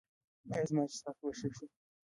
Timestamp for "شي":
1.57-1.65